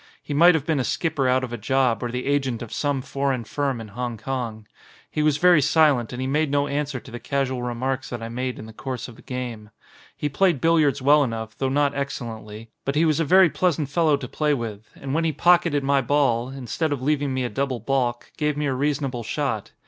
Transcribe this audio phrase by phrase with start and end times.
[0.23, 2.01] He might have been 162 A GAME OF BILLIARDS a skipper out of a job
[2.03, 4.67] or the agent of some foreign firm in Hong Kong.
[5.11, 8.27] He was very silent and he made no answer to the casual remarks that I
[8.27, 9.69] made in the course of the game.
[10.17, 14.17] He played billiards well enough, though not excellently, but he was a very pleasant fellow
[14.17, 17.49] to play with; and when he pock eted my ball, instead of leaving me a
[17.49, 19.69] double balk, gave me a reasonable shot.